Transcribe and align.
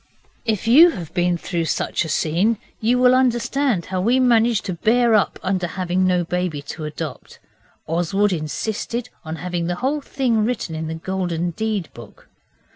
If 0.45 0.67
you 0.67 0.89
have 0.89 1.13
been 1.13 1.37
through 1.37 1.65
such 1.65 2.03
a 2.05 2.09
scene 2.09 2.57
you 2.79 2.97
will 2.97 3.13
understand 3.13 3.85
how 3.93 4.01
we 4.01 4.19
managed 4.19 4.65
to 4.65 4.73
bear 4.73 5.13
up 5.13 5.37
under 5.43 5.67
having 5.67 6.07
no 6.07 6.23
baby 6.23 6.63
to 6.73 6.85
adopt. 6.85 7.37
Oswald 7.85 8.33
insisted 8.33 9.09
on 9.23 9.35
having 9.35 9.67
the 9.67 9.75
whole 9.75 10.01
thing 10.01 10.43
written 10.43 10.73
in 10.73 10.87
the 10.87 10.95
Golden 10.95 11.51
Deed 11.51 11.89
book. 11.93 12.29